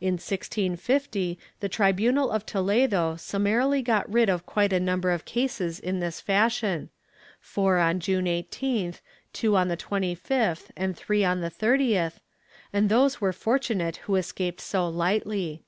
[0.00, 5.78] In 1650 the tribunal of Toledo summarily got rid of quite a number of cases
[5.78, 6.88] in this fashion—
[7.38, 9.02] four on June 18th,
[9.34, 12.20] two on the 25th and three on the 30th,
[12.72, 15.60] and those were fortunate who escaped so Ughtly.